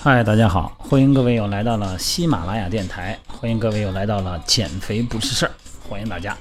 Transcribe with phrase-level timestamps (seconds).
[0.00, 5.50] 嗨，大家好，欢迎各位又来到了喜马拉雅电台，欢迎各位又来到了减肥不是事儿，
[5.88, 6.38] 欢迎大家。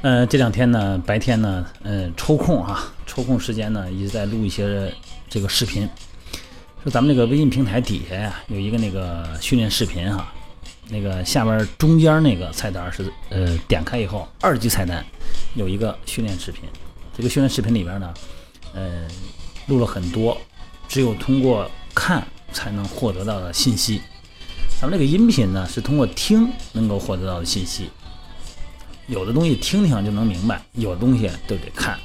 [0.00, 4.90] 呃，这两天呢，白天呢，呃，抽空哈，抽空时间呢，一直在录一些
[5.28, 5.86] 这个视频。
[6.82, 10.32] 说咱们这个微信平台底下呀，有一个那个训练视频哈，
[10.88, 15.04] 那个下边中间那个菜单是呃，点开以后二级菜单
[15.54, 16.64] 有一个训练视频，
[17.14, 18.14] 这个训练视频里边呢，
[18.72, 19.06] 呃，
[19.66, 20.38] 录了很多，
[20.88, 24.00] 只有通过看才能获得到的信息。
[24.80, 27.88] 咱们这个音频呢，是通过听能够获得到的信息。
[29.06, 31.98] 有的东西听听就能明白，有的东西都得看。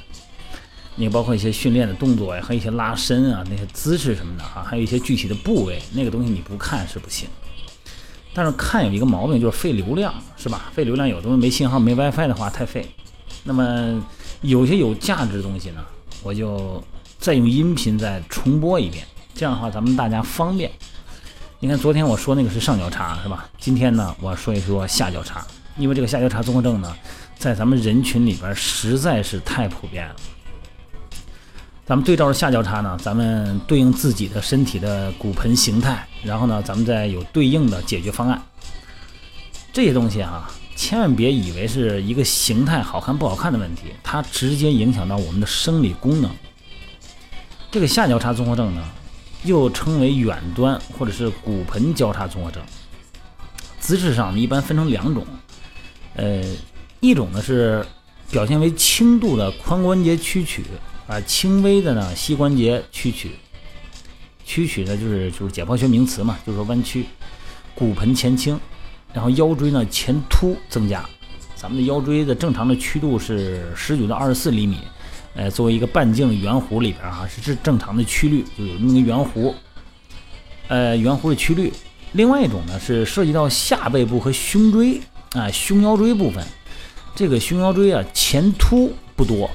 [0.96, 7.28] 你包括一些训练的动作呀，和一些拉伸啊，那些姿势什么的哈，还有一些具体的部位，那个东西你不看是不行。
[8.34, 10.70] 但是看有一个毛病，就是费流量，是吧？
[10.74, 12.86] 费流量，有东西没信号、没 WiFi 的话太费。
[13.44, 14.04] 那么
[14.42, 15.84] 有些有价值的东西呢，
[16.22, 16.82] 我就
[17.18, 19.06] 再用音频再重播一遍，
[19.38, 20.68] 这样的话咱们大家方便。
[21.60, 23.48] 你看昨天我说那个是上交叉，是吧？
[23.56, 25.46] 今天呢，我说一说下交叉。
[25.76, 26.92] 因为这个下交叉综合症呢，
[27.38, 30.16] 在咱们人群里边实在是太普遍了。
[31.86, 38.42] 咱们对照着下交叉呢，咱们对应自己的身体的骨盆形态，然后呢，咱们再有对应的解决方案。
[39.72, 46.28] 这些东西啊，千万别以为是一个形态好看不好看的问题，它直接影响到我们的生理功能。
[47.70, 48.82] 这个下交叉综合症呢，
[49.44, 52.62] 又称为远端或者是骨盆交叉综合症。
[53.80, 55.26] 姿势上呢，一般分成两种。
[56.14, 56.42] 呃，
[57.00, 57.84] 一种呢是
[58.30, 60.64] 表现为轻度的髋关节屈曲
[61.06, 63.30] 啊，轻微的呢膝关节屈曲。
[64.44, 67.06] 屈曲呢就是就是解剖学名词嘛，就是说弯曲，
[67.74, 68.58] 骨盆前倾，
[69.12, 71.04] 然后腰椎呢前凸增加。
[71.54, 74.78] 咱们的腰椎的正常的曲度是十九到二十四厘米，
[75.38, 79.54] 呃，作为一个半径圆弧里边哈，是是正常的曲率，就有这么个圆弧，
[80.66, 81.72] 呃，圆弧的曲率。
[82.12, 85.00] 另外一种呢是涉及到下背部和胸椎。
[85.32, 86.42] 啊，胸腰椎部分，
[87.14, 89.50] 这个胸腰椎啊前凸不多，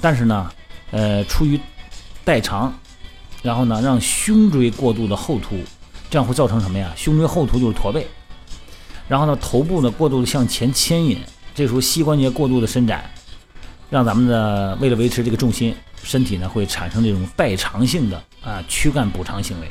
[0.00, 0.50] 但是呢，
[0.90, 1.58] 呃，出于
[2.24, 2.74] 代偿，
[3.40, 5.56] 然后呢让胸椎过度的后凸，
[6.10, 6.92] 这样会造成什么呀？
[6.96, 8.04] 胸椎后凸就是驼背，
[9.06, 11.16] 然后呢头部呢过度的向前牵引，
[11.54, 13.08] 这时候膝关节过度的伸展，
[13.90, 19.68] 让咱们的为了维持这个重心，身体呢会产生这种代偿性的啊躯干补偿行为。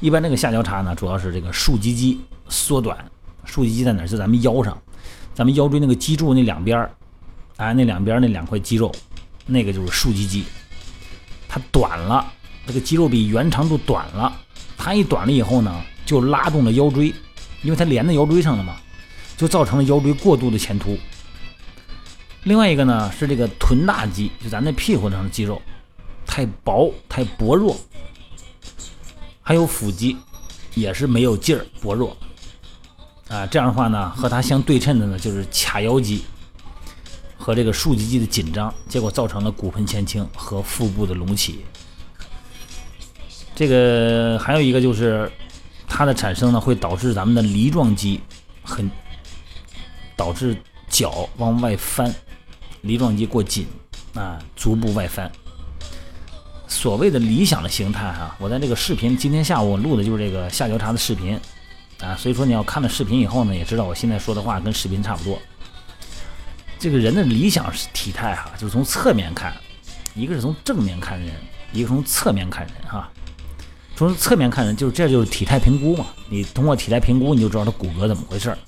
[0.00, 2.96] 一般这个下交叉呢，主要是这个竖脊肌缩短。
[3.44, 4.06] 竖脊肌在哪儿？
[4.06, 4.80] 是咱们腰上，
[5.34, 6.90] 咱们腰椎那个脊柱那两边儿，
[7.56, 8.90] 哎，那两边那两块肌肉，
[9.46, 10.44] 那个就是竖脊肌。
[11.48, 12.32] 它短了，
[12.66, 14.32] 这个肌肉比原长度短了，
[14.78, 17.12] 它一短了以后呢，就拉动了腰椎，
[17.62, 18.76] 因为它连在腰椎上了嘛，
[19.36, 20.96] 就造成了腰椎过度的前凸。
[22.44, 25.60] 另外一个呢是这个臀大肌，就咱那屁股上的肌肉
[26.26, 27.76] 太薄太薄弱，
[29.40, 30.16] 还有腹肌
[30.74, 32.16] 也是没有劲儿薄弱。
[33.28, 36.24] 啊，这样的话呢，和它相对称的呢，就是髂腰肌
[37.38, 41.64] 和这个竖脊肌的紧张，结果造成了骨盆前倾和腹部的隆起。
[43.54, 45.30] 这个还有一个就是
[45.86, 48.20] 它的产生呢，会导致咱们的梨状肌
[48.62, 48.90] 很
[50.16, 50.56] 导致
[50.88, 52.14] 脚往外翻，
[52.82, 53.66] 梨状肌过紧
[54.14, 55.30] 啊，足部外翻。
[56.66, 61.38] 所谓的理想的形态哈，我在这个视频今天下午我录的就是这个下交叉的视频。
[62.00, 65.38] 啊，所以说你要看了视频以后呢，也知道我现在说的话跟视频差不多。
[66.76, 69.54] 这个人的理想体态哈，就是从侧面看，
[70.16, 71.30] 一个是从正面看人，
[71.72, 73.08] 一个从侧面看人哈。
[73.94, 76.06] 从侧面看人，就是这就是体态评估嘛。
[76.28, 78.58] 你通过体态评估，你就知道他骨骼怎么回事儿。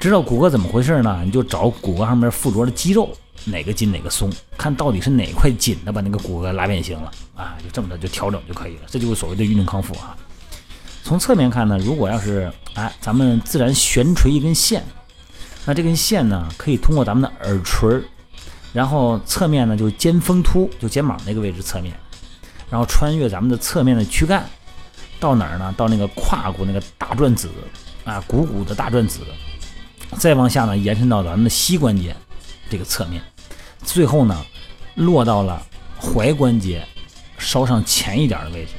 [0.00, 1.20] 知道骨骼怎么回事儿呢？
[1.26, 8.84] 你就找骨骼上面附着的肌肉哪个紧哪个松，看到底是哪块紧的把那个骨骼拉变形了啊，就这么着就调整就可以了。
[8.86, 10.16] 这就是所谓的运动康复啊。
[11.02, 14.82] 从侧面看呢，如果要是哎，咱们自然悬垂一根线，
[15.66, 18.00] 那这根线呢，可以通过咱们的耳垂，
[18.72, 21.94] 然后侧面呢就是肩峰突，就肩膀那个位置侧面，
[22.70, 24.48] 然后穿越咱们的侧面的躯干，
[25.18, 25.74] 到哪儿呢？
[25.76, 27.50] 到那个胯骨那个大转子
[28.04, 29.20] 啊，股骨的大转子，
[30.18, 32.14] 再往下呢延伸到咱们的膝关节
[32.68, 33.22] 这个侧面，
[33.82, 34.44] 最后呢
[34.94, 35.62] 落到了
[36.00, 36.86] 踝关节
[37.38, 38.70] 稍上前一点的位置。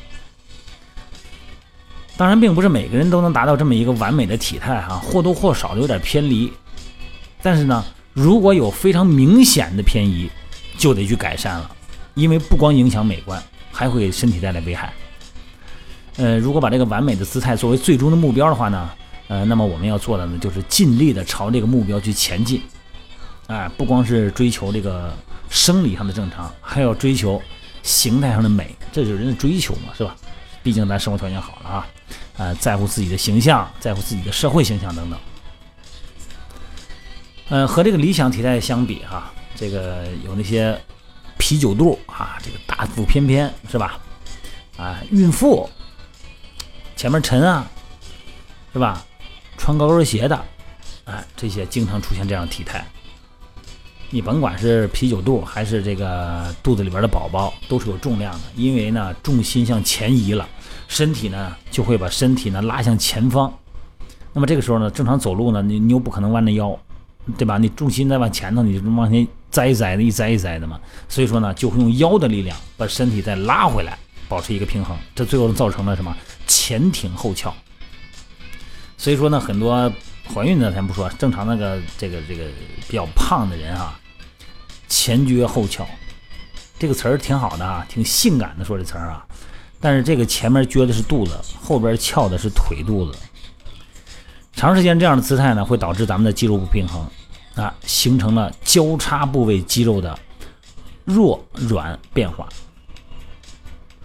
[2.17, 6.51] 当然，并不是每个人都能达到这么一个完美的体态哈，或多或少的有点偏离。
[7.41, 10.29] 但是呢，如果有非常明显的偏移，
[10.77, 11.71] 就得去改善了，
[12.13, 13.41] 因为不光影响美观，
[13.71, 14.93] 还会给身体带来危害。
[16.17, 18.91] 呃，如果把这个完美的姿态作为最终的目标的话呢，
[19.31, 22.61] 呃，那么我们要做的呢，就是尽力的朝这个目标去前进。
[23.47, 25.13] 哎，不光是追求这个
[25.49, 27.41] 生理上的正常，还要追求
[27.81, 30.13] 形态上的美，这就是人的追求嘛，是吧？
[30.61, 31.87] 毕竟咱生活条件好了啊，
[32.35, 35.17] 呃，在乎自己的形象，在乎自己的社会形象等等。
[37.51, 40.77] 嗯，和这个理想体态相比哈，这个有那些
[41.37, 43.97] 啤酒肚啊，这个大腹翩翩是吧？
[44.75, 45.69] 啊，孕妇
[46.97, 47.65] 前面沉啊，
[48.73, 49.01] 是吧？
[49.61, 50.43] 穿高跟鞋的，
[51.05, 52.83] 哎，这些经常出现这样体态。
[54.09, 60.49] 你甭管是啤酒肚还是这个肚子里边的宝宝，都是有重量的，因为呢重心向前移了，
[60.87, 63.53] 身体呢就会把身体呢拉向前方。
[64.33, 66.75] 那么这个时候呢，正常走路呢，你你又不可能弯着腰，
[67.37, 67.59] 对吧？
[67.59, 70.79] 你重心在往前头，你就往前栽一栽的，一栽一栽的嘛。
[71.07, 73.95] 所以说呢，就会用腰的力量把身体再拉回来，
[74.27, 74.97] 保持一个平衡。
[75.13, 76.17] 这最后造成了什么？
[76.47, 77.53] 前挺后翘。
[79.01, 79.91] 所以说呢，很多
[80.31, 82.43] 怀孕的咱不说，正常那个这个这个
[82.87, 83.99] 比较胖的人啊。
[84.87, 85.83] 前撅后翘，
[86.77, 89.25] 这个词儿挺好的啊，挺性感的说这词儿啊。
[89.79, 93.17] 但是这个前面撅的是肚子，后边翘的是腿肚子。
[94.53, 97.03] 长时间这样的姿态呢，会导致咱们的肌肉不平衡
[97.55, 100.15] 啊，形成了交叉部位肌肉的
[101.05, 102.47] 弱软变化。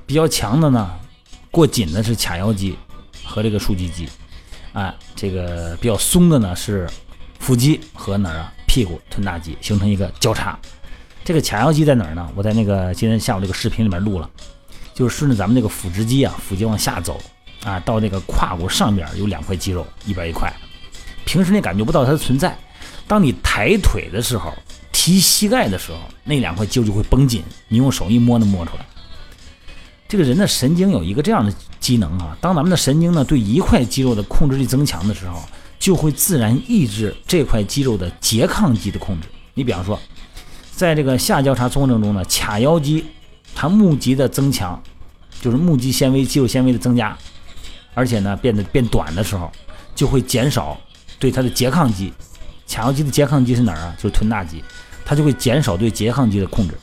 [0.07, 0.91] 比较强的呢，
[1.51, 2.79] 过紧的是髂腰肌
[3.23, 4.09] 和这个竖脊肌，
[4.77, 6.87] 啊，这个比较松的呢是
[7.39, 8.53] 腹肌和哪儿啊？
[8.67, 10.59] 屁股臀大肌形成一个交叉。
[11.25, 12.31] 这个髂腰肌在哪儿呢？
[12.35, 14.29] 我在那个今天下午这个视频里面录了，
[14.93, 17.19] 就是顺着咱们这个腹直肌啊，腹肌往下走
[17.65, 20.53] 啊，到那个胯骨上边有两块肌肉，一边一块。
[21.25, 22.55] 平时你感觉不到它的存在，
[23.09, 24.53] 当你抬腿的时候，
[24.93, 28.85] 提膝盖的时候，那两块肌肉就会绷紧，你用手一摸能摸出来。
[30.09, 35.43] 这个人的神经有一个这样的机能啊，当咱们的神经呢对一块肌肉的控制力增强的时候，
[35.79, 39.29] 就会自然抑制这块肌肉的拮抗肌的控制。
[39.55, 39.99] 你比方说。
[40.77, 43.03] 在这个下交叉综合征中呢，髂腰肌
[43.55, 44.79] 它募集的增强，
[45.41, 47.17] 就是募集纤维、肌肉纤维的增加，
[47.95, 49.51] 而且呢变得变短的时候，
[49.95, 50.79] 就会减少
[51.19, 52.13] 对它的拮抗肌。
[52.69, 53.97] 髂腰肌的拮抗肌是哪儿啊？
[53.97, 54.63] 就是臀大肌，
[55.03, 56.75] 它就会减少对拮抗肌的控制。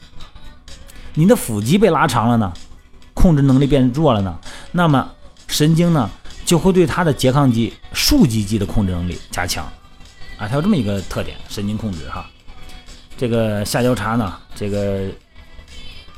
[1.14, 2.52] 你的腹肌被拉长了呢，
[3.24, 4.38] 控制能力变弱了呢，
[4.74, 5.10] 那么
[5.48, 6.10] 神经呢
[6.44, 9.64] 就会对它的拮抗肌、竖脊肌的控制能力加强。
[10.38, 12.30] 啊，它有这么一个特点，神经控制哈。
[13.16, 15.08] 这个下交叉呢，这个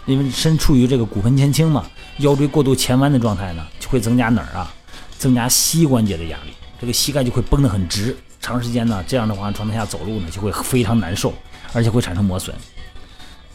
[0.07, 1.85] 因为身处于这个骨盆前倾嘛，
[2.17, 4.73] 腰椎过度前弯的状态呢，就会增加哪儿啊？
[5.19, 8.17] 增加膝关节的压力，这个膝盖就会绷得很直。
[8.41, 11.31] 长时间呢，这样的话状态下走路呢，就会非常难受，
[11.71, 12.55] 而且会产生磨损。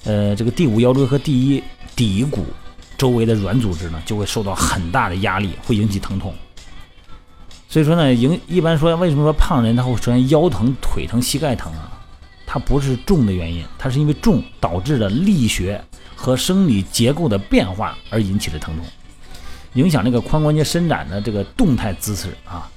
[0.05, 1.61] 呃，这个第五腰椎和第一
[1.97, 2.47] 骶骨
[3.01, 6.35] 周围的软组织呢，就会受到很大的压力，会引起疼痛。
[7.67, 11.91] 所以说呢，影一般说，为什么说胖人他会出现腰疼、腿疼、膝盖疼啊？
[12.47, 15.83] 它不是重的原因，它是因为重导致的力学
[16.15, 18.85] 和生理结构的变化而引起的疼痛，
[19.73, 22.69] 影响那个髋关节伸展的这个动态姿势啊。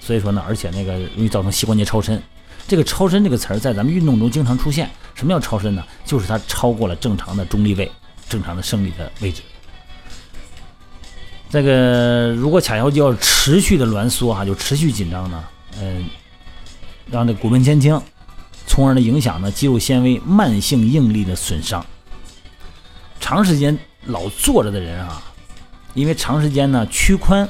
[0.00, 2.22] 所以说呢，而且那个容易造成膝关节超伸。
[2.68, 4.88] 这个超伸这个词儿在咱们运动中经常出现。
[5.12, 5.84] 什么叫超伸呢？
[6.04, 7.90] 就是它超过了正常的中立位，
[8.28, 9.42] 正常的生理的位置。
[11.50, 15.44] 这个如果髂腰肌要持续的挛缩啊，就持续紧张呢，
[15.80, 16.06] 嗯，
[17.10, 18.00] 让这骨盆前倾。
[18.66, 21.84] 从而呢影响呢肌肉纤维慢性应力的损伤。
[23.20, 25.22] 长时间老坐着的人啊，
[25.92, 27.46] 因为长时间呢屈髋，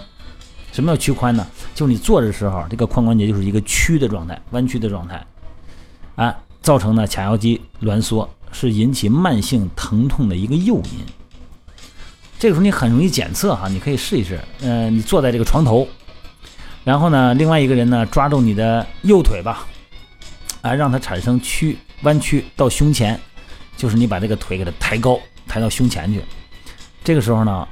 [0.72, 1.46] 什么叫屈髋呢？
[1.74, 5.24] 就是你坐着的时候，这个髋关节就是一个屈的状态，弯曲的状态，
[6.16, 11.00] 啊，造成呢髂腰肌挛缩，是引起慢性疼痛的一个诱因。
[12.38, 14.40] 这个时候你很容易检测哈，你可以试一试。
[14.60, 15.86] 嗯，你坐在这个床头，
[16.84, 19.66] 然后呢，另外一个人呢抓住你的右腿吧。
[20.62, 23.20] 啊，让它产生曲弯曲到胸前，
[23.76, 26.22] 就是你把这个腿给它抬高，抬到胸前去。
[27.02, 27.68] 这个时候呢，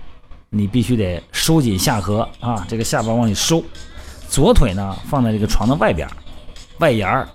[0.51, 3.63] 你必须得收紧下颌啊，这个下巴往里收。
[4.29, 6.09] 左腿呢放在这个床的外边，
[6.79, 7.29] 外沿儿。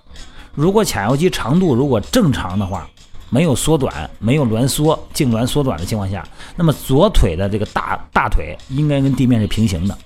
[0.54, 2.88] 如果髂腰肌长度如果正常的话，
[3.30, 9.96] 没有缩短，没有挛缩、痉挛缩短的情况下，那么左腿的这个大大腿应该跟地面是平行的。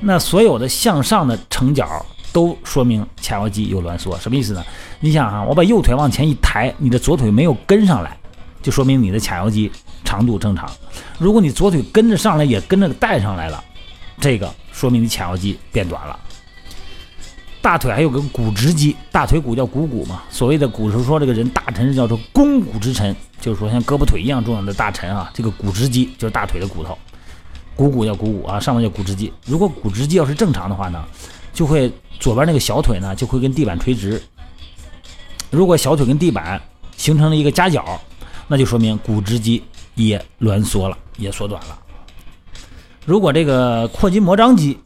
[0.00, 2.04] 那所有的向上的成角。
[2.32, 4.64] 都说明髂腰肌有挛缩，什么意思呢？
[5.00, 8.16] 你想哈，我把右腿往前一抬，你的左腿没有跟上来，
[8.62, 9.68] 就说明你的髂腰肌
[10.04, 10.70] 长度正常。
[11.18, 13.64] 如果你左腿跟着上来，也跟着带上来了，
[14.20, 16.16] 这个说明你髂腰肌变短了。
[17.62, 20.22] 大腿还有个股直肌，大腿骨叫股骨嘛。
[20.30, 25.30] 所谓的古时候说这个人大臣是叫做肱骨之臣，就是说像胳膊腿一样重要的大臣啊。
[25.34, 26.96] 这个股直肌就是大腿的骨头，
[27.76, 29.32] 股骨叫股骨啊，上面叫股直肌。
[29.46, 31.04] 如果股直肌要是正常的话呢？
[31.52, 34.22] 就会左边那个小腿呢，就会跟地板垂直。
[35.50, 36.62] 如果小腿跟地板
[36.96, 38.00] 形成了一个夹角，
[38.46, 39.62] 那就说明股直肌
[39.96, 41.76] 也挛缩了，也缩短了。
[43.04, 44.78] 如果这个阔筋膜张肌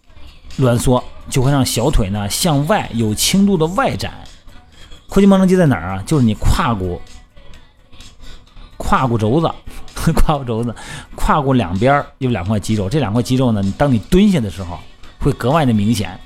[0.58, 4.12] 挛缩，就会让小腿呢向外有轻度的外展。
[5.08, 6.02] 阔筋膜张肌在哪儿啊？
[6.06, 7.00] 就是你胯骨、
[8.76, 9.50] 胯骨轴子、
[10.12, 10.74] 胯骨轴子、
[11.16, 14.78] 胯骨两边有两块肌肉，这两块肌肉呢，当你蹲下的时候
[15.20, 16.18] 会格外的明显。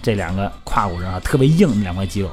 [0.00, 2.30] 这两个胯骨上啊特别硬两块肌肉，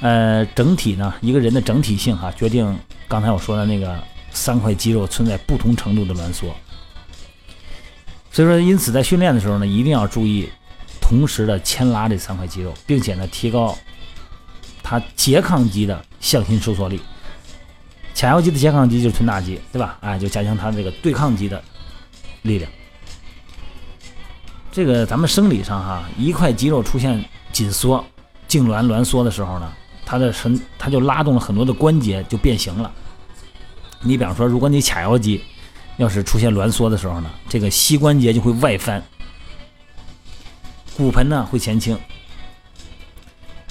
[0.00, 3.96] 呃，整体呢一个人的整体性哈，决定刚才我说的那个
[4.32, 6.54] 三块肌肉存在不同程度的挛缩。
[8.38, 10.48] 所以说，因此在训练的时候呢，一定要注意
[11.00, 13.76] 同时的牵拉这三块肌肉，并且呢，提高
[14.80, 17.00] 它拮抗肌的向心收缩力。
[18.14, 19.98] 髂腰肌的拮抗肌就是臀大肌，对吧？
[20.02, 21.60] 哎，就加强它这个对抗肌的
[22.42, 22.70] 力量。
[24.70, 28.04] 这个咱们生理上哈，一块肌肉出现紧缩、
[28.48, 29.72] 痉挛、挛缩的时候呢，
[30.06, 32.88] 它的神它就拉动了很多的关节就变形了。
[34.00, 35.42] 你比方说，如果你髂腰肌
[35.98, 39.02] 要是出现挛缩的时候呢，这个膝关节就会外翻，
[40.96, 41.98] 骨盆呢会前倾。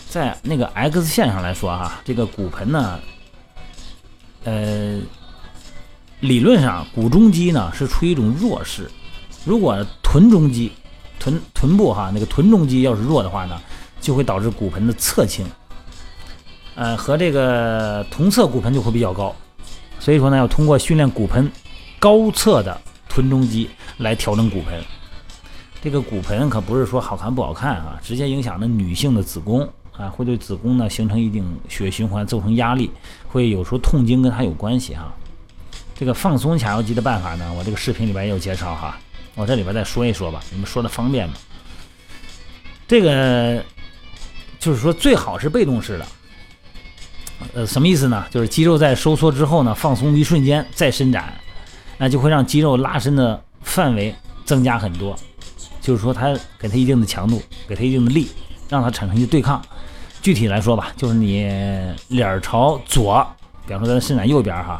[0.09, 2.99] 在那个 X 线上来说哈，这个骨盆呢，
[4.43, 4.99] 呃，
[6.19, 8.89] 理论上骨中肌呢是处于一种弱势。
[9.45, 10.71] 如果臀中肌、
[11.19, 13.61] 臀臀部哈那个臀中肌要是弱的话呢，
[14.01, 15.45] 就会导致骨盆的侧倾，
[16.75, 19.33] 呃，和这个同侧骨盆就会比较高。
[19.99, 21.49] 所以说呢，要通过训练骨盆
[21.99, 24.83] 高侧的臀中肌来调整骨盆。
[25.81, 29.67] 这个骨盆可不是说好看不好看啊，直接影响了女性的子宫。
[29.97, 32.91] 啊，会对子宫呢形成一定血液循环，造成压力，
[33.27, 35.11] 会有时候痛经跟它有关系哈。
[35.95, 38.95] 这个放松髂腰肌的办法呢，我这个视频里边也有介绍哈，
[39.33, 41.33] 我这里边再说一说吧，你们说的方便吗？
[42.87, 43.65] 这个
[44.59, 46.05] 就是说最好是被动式的，
[47.55, 48.23] 呃，什么意思呢？
[48.29, 51.33] 就是肌肉在收缩之后呢，放松一瞬间再伸展，
[51.97, 54.13] 那就会让肌肉拉伸的范围
[54.45, 55.15] 增加很多，
[55.81, 58.27] 就是说它给它一定的强度，给它一定的力，
[58.69, 59.61] 让它产生一个对抗。
[60.21, 61.49] 具体来说吧，就是你
[62.09, 63.25] 脸朝左，
[63.65, 64.77] 比方说咱伸展右边哈，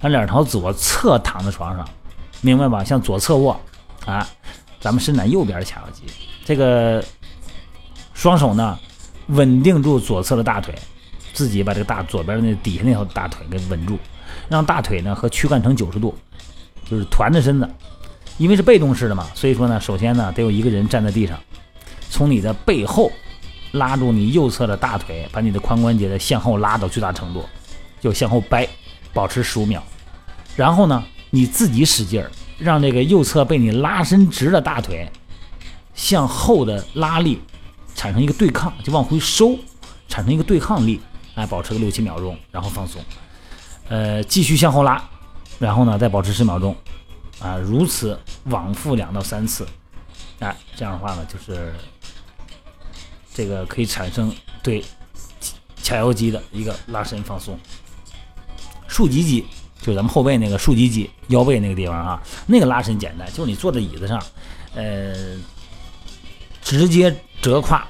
[0.00, 1.88] 咱脸朝左侧躺在床上，
[2.40, 2.84] 明白吧？
[2.84, 3.58] 向左侧卧
[4.04, 4.28] 啊，
[4.78, 6.02] 咱们伸展右边的髂腰肌，
[6.44, 7.02] 这个
[8.12, 8.78] 双手呢
[9.28, 10.74] 稳定住左侧的大腿，
[11.32, 13.98] 自己把这个大左边的那底下那条大腿给稳住，
[14.48, 16.14] 让大腿呢和躯干成九十度，
[16.90, 17.68] 就是团着身子，
[18.38, 21.38] 因为是被动式的嘛，所以说呢，首先呢得有一个人站在地上，
[22.10, 23.10] 从你的背后。
[23.74, 27.44] 拉住你右侧的大腿，把你的髋关节的向后拉到最大程度，
[28.00, 28.68] 就向后掰，
[29.12, 29.80] 保持十五秒。
[30.56, 32.28] 然后呢，你自己使劲儿，
[32.58, 35.08] 让这个右侧被你拉伸直的大腿
[35.94, 37.40] 向后的拉力
[37.94, 39.56] 产生一个对抗，就往回收，
[40.08, 41.00] 产生一个对抗力。
[41.36, 43.00] 哎，保持个六七秒钟，然后放松。
[43.88, 45.00] 呃，继续向后拉，
[45.60, 46.76] 然后呢再保持十秒钟。
[47.38, 49.64] 啊，如此往复两到三次。
[50.40, 51.72] 哎，这样的话呢，就是。
[53.32, 54.84] 这个可以产生对
[55.82, 57.56] 髂腰肌的一个拉伸放松，
[58.88, 59.46] 竖脊肌
[59.80, 64.20] 就咱们后背那个竖脊肌，腰背那个地方啊，那个拉伸简单，就是你坐在椅子上，
[64.74, 65.38] 呃，
[66.60, 67.86] 直接折胯，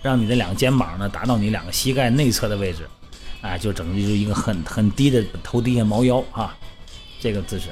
[0.00, 2.88] 让你的两个肩膀呢达到你两个膝盖内侧的位置，
[3.42, 6.56] 哎，就整个就是一个很很低的头低下猫腰啊，
[7.22, 7.68] 这个姿势。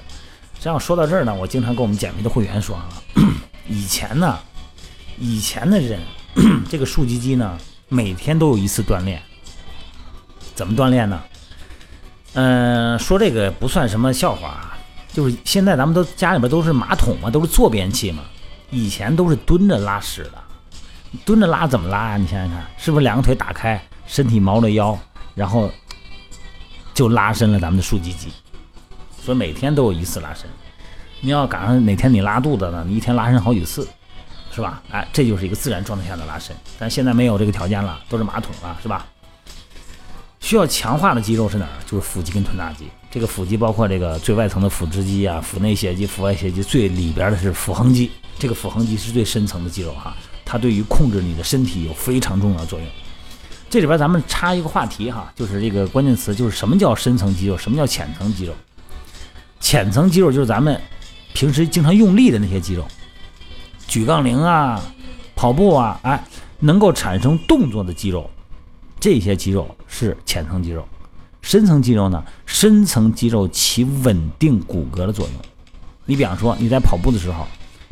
[0.61, 2.89] 这样说到这儿呢，我经常跟我们减肥的会员说啊，
[3.69, 4.39] 以前呢，
[5.19, 6.01] 以前的人。
[6.71, 9.21] 这个竖脊肌呢，每天都有一次锻炼。
[10.55, 11.21] 怎么锻炼呢？
[12.35, 14.79] 嗯，说这个不算什么笑话啊，
[15.13, 18.23] 就是现在咱们都家里边都是马桶嘛，都是坐便器嘛。
[18.71, 20.35] 以前都是蹲着拉屎的，
[21.25, 22.17] 蹲着拉怎么拉啊？
[22.17, 24.97] 你想想看，是不是两个腿打开，身体猫着腰，
[25.35, 25.69] 然后
[26.95, 28.29] 就拉伸了咱们的竖脊肌？
[29.23, 30.49] 所以每天都有一次拉伸。
[31.21, 33.87] 你要赶上哪天你拉肚子呢，你一天拉伸好几次。
[34.53, 34.83] 是吧？
[34.91, 39.07] 哎，这就是一个自然状态下的拉伸，但现在没有这个条件了，都是马桶了，是吧？
[40.41, 41.71] 需要强化的肌肉是哪儿？
[41.87, 42.89] 就是腹肌跟臀大肌。
[43.13, 48.11] 这个腹肌包括这个最外层的腹直肌啊、腹内斜肌、腹外斜肌，最里边的是腹横肌。
[48.41, 52.89] 这个腹横肌是最深层的肌肉哈，它对于控制你的身体有非常重要的作用。
[53.71, 58.55] 这里边咱们插一个话题哈，就是这个关键词，就是什么叫深层肌肉，什么叫浅层肌肉？
[59.61, 60.81] 浅层肌肉就是咱们
[61.33, 62.85] 平时经常用力的那些肌肉。
[63.87, 64.81] 举杠铃啊，
[65.37, 66.25] 跑步啊，哎，
[66.59, 68.29] 能够产生动作的肌肉，
[68.99, 70.87] 这些肌肉是浅层肌肉。
[71.43, 72.23] 深层肌肉呢？
[72.45, 75.35] 深层肌肉起稳定骨骼的作用。
[76.05, 77.47] 你比方说你在跑步的时候，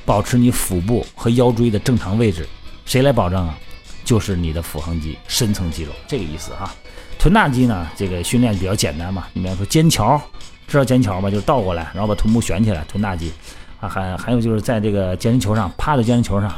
[0.05, 2.47] 保持你腹部和腰椎的正常位置，
[2.85, 3.59] 谁来保证啊？
[4.05, 6.75] 就是你的腹横肌深层肌肉，这个意思哈。
[7.19, 10.21] 臀大肌呢，这个训练比较简单嘛，你比方说肩桥，
[10.69, 11.31] 知道肩桥吗？
[11.31, 13.33] 就是倒过来，然后把臀部悬起来，臀大肌
[13.81, 13.89] 啊。
[13.89, 16.55] 还还有就是在这个健身球上趴在健身球上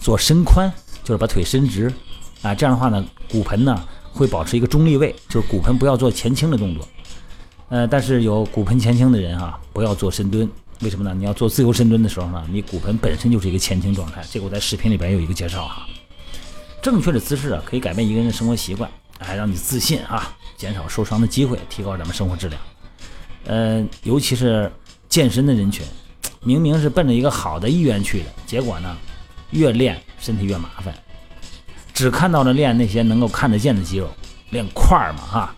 [0.00, 0.70] 做伸髋，
[1.02, 1.92] 就是把腿伸直
[2.42, 2.54] 啊。
[2.54, 6.86] 这样的话呢，骨盆呢会保持一个中立位，就是骨盆不要做前倾的动作。
[7.68, 10.48] 呃，但是有骨盆前倾的人哈，不要做深蹲。
[10.82, 11.12] 为什么呢？
[11.12, 14.22] 你要做自由深蹲的时候呢，你骨盆本身就是一个前倾状态。
[14.30, 15.84] 这个我在视频里边有一个介绍哈。
[16.80, 22.60] 正确的姿势啊，可以改变一个人的生活习惯，哎，让你自信啊，减少受伤的机会，提高咱们生活质量。
[23.46, 24.70] 呃，尤其是
[25.08, 25.86] 健身的人群，
[26.42, 28.96] 明明是奔着一个好的意愿去的，结果呢，
[29.52, 30.94] 越练身体越麻烦，
[31.94, 34.10] 只看到了练那些能够看得见的肌肉，
[34.50, 35.54] 练块儿嘛哈，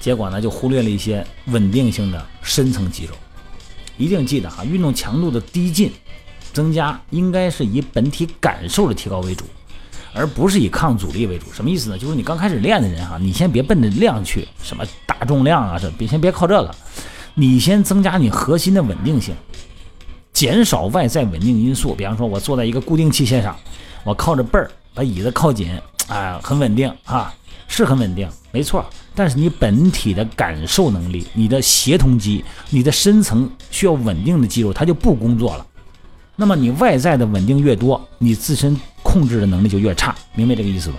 [0.00, 3.14] 结果呢就忽略了一些稳定性的深层肌肉。
[3.98, 5.92] 一定记得哈，运动强度的递进
[6.54, 9.44] 增加应该是以本体感受的提高为主，
[10.12, 11.46] 而不是以抗阻力为主。
[11.52, 11.98] 什么意思呢？
[11.98, 16.74] 就是你刚开始练的人哈，你先别奔着量去，什么大重量啊，这别先别靠这个，
[17.34, 19.34] 你先增加你核心的稳定性，
[20.32, 21.94] 减少外在稳定因素。
[21.94, 23.56] 比方说，我坐在一个固定器械上，
[24.04, 27.32] 我靠着背儿，把椅子靠紧，啊，很稳定啊，
[27.68, 28.84] 是很稳定，没错。
[29.14, 35.66] 但是你本体的感受能力、你的协同肌、你的深层需要稳定的肌肉，它就不工作了。
[36.40, 40.96] 那么你外在的稳定越多，你自身控制的能力就越差，明白这个意思吧？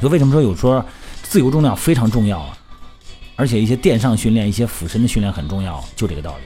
[0.00, 0.82] 所以为什么说有时候
[1.22, 2.56] 自由重量非常重要啊？
[3.36, 6.44] 而且一些垫上训练、一些俯身的训练很重要，就这个道理。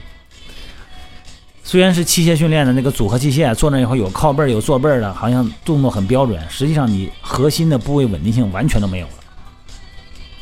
[1.63, 9.13] 虽然是器械训练的那个组合器械，坐那以后有靠背儿、有坐背儿的，好像动作很标准，实际上你核心的部位稳定性完全都没有了。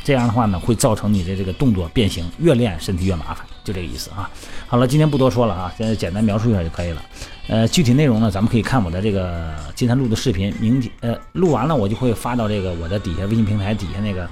[0.04, 4.30] 这样的话呢，会造成你的这个动作变形，越练身体越麻烦，就这个意思啊。
[4.68, 7.02] 好了，今天不多说了啊，现在简单描述一下就可以了。
[7.48, 14.30] 呃，具体内容呢，咱们可以看我的这个今天录的视频，明天呃录完了我就会发到这个我的底下微信平台底下那个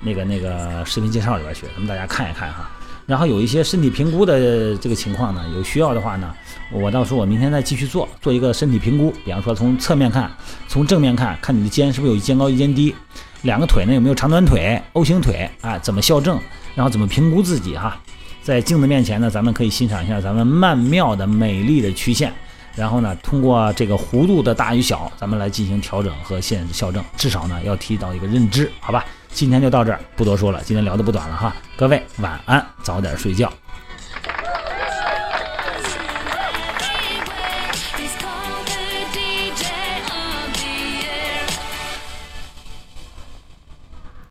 [0.00, 2.70] 那个那个视频介绍里边去，咱们大家看一看哈。
[3.04, 6.32] 然后有一些身体评估的这个情况呢，有需要的话呢，
[6.70, 10.30] 我到时候我明天再继续做做一个身体评估，比方说从侧面看，
[10.68, 12.94] 从正面看看你的肩是不是有一肩高一肩低。
[13.42, 15.76] 两个腿呢有没有长短腿、O 型腿啊？
[15.80, 16.38] 怎么校正？
[16.76, 18.00] 然后怎么评估自己哈？
[18.42, 22.32] 在镜子面前呢，咱们可以欣赏一下咱们曼妙的、美丽的曲线。
[22.74, 27.04] 然后呢，通过这个弧度的大与小，咱们来进行调整和线校正。
[27.16, 29.04] 至少呢，要提到一个认知，好吧？
[29.30, 30.60] 今天就到这儿，不多说了。
[30.64, 33.52] 今天聊的不短了哈，各位晚安，早点睡觉。